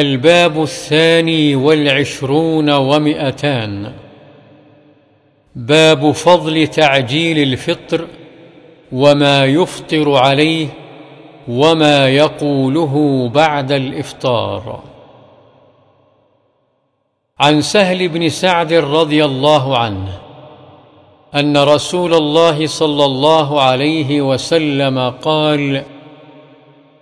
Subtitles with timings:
[0.00, 3.92] الباب الثاني والعشرون ومئتان.
[5.56, 8.06] باب فضل تعجيل الفطر
[8.92, 10.68] وما يفطر عليه
[11.48, 14.82] وما يقوله بعد الإفطار.
[17.40, 20.18] عن سهل بن سعد رضي الله عنه
[21.34, 25.82] أن رسول الله صلى الله عليه وسلم قال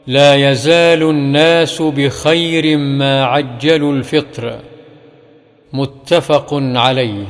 [0.06, 4.58] لا يزال الناس بخير ما عجلوا الفطر.
[5.72, 7.26] متفق عليه.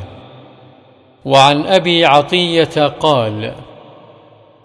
[1.24, 3.52] وعن أبي عطية قال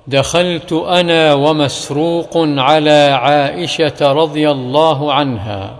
[0.07, 5.75] دخلت أنا ومسروق على عائشة رضي الله عنها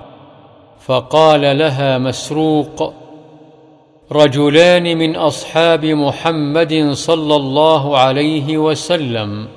[0.80, 2.94] فقال لها مسروق
[4.12, 9.48] رجلان من أصحاب محمد صلى الله عليه وسلم.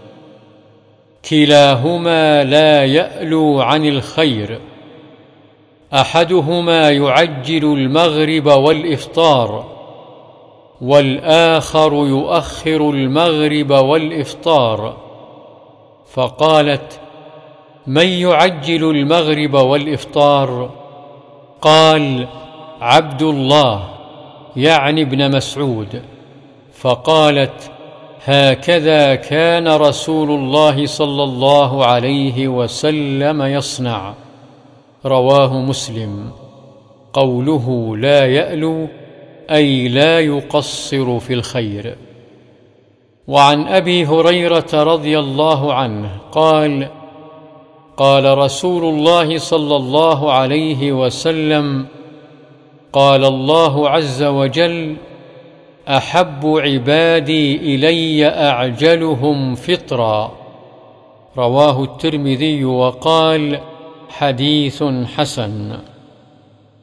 [1.29, 4.61] كلاهما لا يألو عن الخير.
[5.95, 9.65] أحدهما يعجل المغرب والإفطار
[10.81, 14.97] والآخر يؤخر المغرب والإفطار.
[16.13, 17.01] فقالت
[17.87, 20.71] من يعجل المغرب والإفطار؟
[21.63, 22.29] قال
[22.81, 23.89] عبد الله
[24.57, 26.03] يعني ابن مسعود.
[26.75, 27.71] فقالت
[28.25, 34.15] هكذا كان رسول الله صلى الله عليه وسلم يصنع.
[35.07, 36.31] رواه مسلم.
[37.13, 38.87] قوله لا يألو
[39.51, 41.97] أي لا يقصر في الخير.
[43.29, 46.89] وعن أبي هريرة رضي الله عنه قال
[47.97, 51.87] قال رسول الله صلى الله عليه وسلم
[52.93, 54.97] قال الله عز وجل
[55.97, 60.33] أحب عبادي إلي أعجلهم فطرا.
[61.39, 63.61] رواه الترمذي وقال
[64.09, 64.85] حديث
[65.17, 65.79] حسن.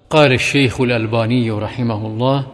[0.10, 2.48] قال الشيخ الألباني رحمه الله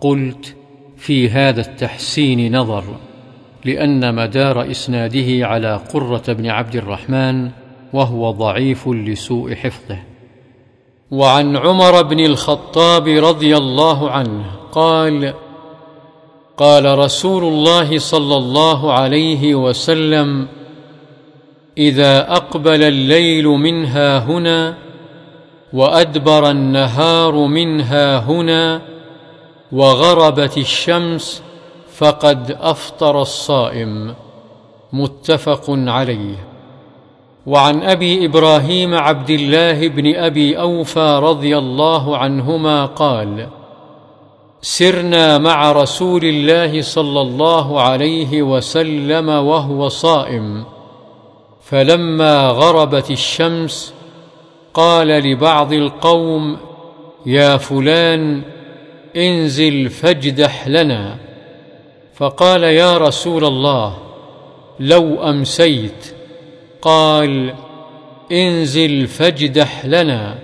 [0.00, 0.56] قلت
[0.96, 2.84] في هذا التحسين نظر
[3.64, 7.50] لأن مدار إسناده على قرة بن عبد الرحمن
[7.92, 9.98] وهو ضعيف لسوء حفظه.
[11.10, 15.34] وعن عمر بن الخطاب رضي الله عنه قال
[16.58, 20.48] قال رسول الله صلى الله عليه وسلم
[21.78, 24.74] إذا أقبل الليل منها هنا
[25.72, 28.82] وأدبر النهار منها هنا
[29.72, 31.42] وغربت الشمس
[31.94, 34.14] فقد أفطر الصائم.
[34.92, 36.36] متفق عليه.
[37.46, 43.57] وعن أبي إبراهيم عبد الله بن أبي أوفى رضي الله عنهما قال
[44.62, 50.64] سرنا مع رسول الله صلى الله عليه وسلم وهو صائم.
[51.62, 53.94] فلما غربت الشمس
[54.74, 56.56] قال لبعض القوم
[57.26, 58.42] يا فلان
[59.16, 61.16] انزل فاجدح لنا.
[62.14, 63.98] فقال يا رسول الله
[64.80, 66.14] لو أمسيت.
[66.82, 67.54] قال
[68.32, 70.38] انزل فاجدح لنا.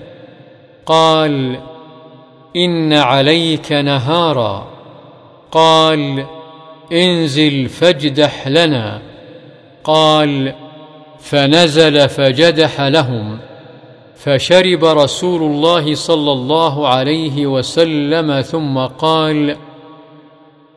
[0.87, 1.61] قال
[2.57, 4.67] إن عليك نهارا.
[5.51, 6.27] قال
[6.93, 9.03] انزل فاجدح لنا.
[9.85, 10.55] قال
[11.21, 13.39] فنزل فجدح لهم.
[14.17, 19.57] فشرب رسول الله صلى الله عليه وسلم ثم قال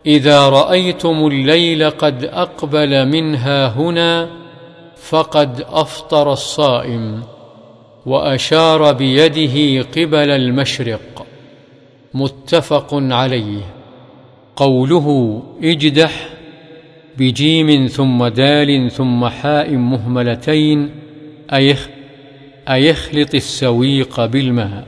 [0.05, 4.29] إذا رأيتم الليل قد أقبل منها هنا
[5.09, 7.23] فقد أفطر الصائم
[8.05, 11.26] وأشار بيده قبل المشرق.
[12.17, 13.61] متفق عليه.
[14.55, 16.29] قوله اجدح
[17.17, 20.89] بجيم ثم دال ثم حاء مهملتين
[21.53, 21.89] أيخ
[22.69, 24.88] أيخلط السويق بالماء.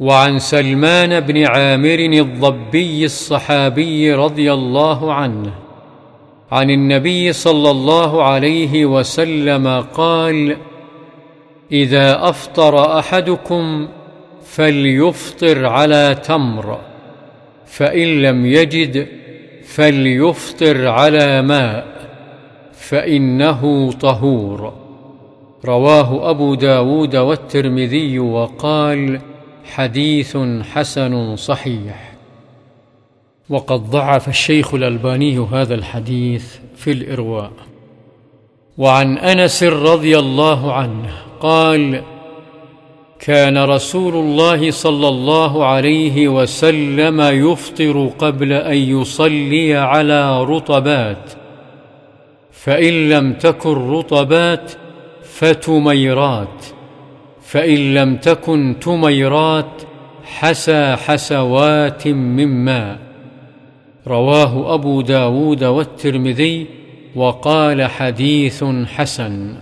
[0.00, 5.52] وعن سلمان بن عامر الضبي الصحابي رضي الله عنه
[6.52, 10.56] عن النبي صلى الله عليه وسلم قال
[11.72, 13.88] إذا أفطر أحدكم
[14.44, 16.80] فليفطر على تمر
[17.66, 19.08] فإن لم يجد
[19.64, 21.86] فليفطر على ماء
[22.72, 24.72] فإنه طهور.
[25.64, 29.20] رواه أبو داود والترمذي وقال
[29.64, 30.36] حديث
[30.72, 32.12] حسن صحيح.
[33.48, 37.52] وقد ضعف الشيخ الألباني هذا الحديث في الإرواء.
[38.78, 42.02] وعن أنس رضي الله عنه قال
[43.24, 51.32] كان رسول الله صلى الله عليه وسلم يفطر قبل أن يصلي على رطبات.
[52.50, 54.72] فإن لم تكن رطبات
[55.22, 56.64] فتميرات.
[57.42, 59.82] فإن لم تكن تميرات
[60.24, 62.98] حسى حسوات من ماء.
[64.06, 66.66] رواه أبو داود والترمذي
[67.14, 69.54] وقال حديث حسن.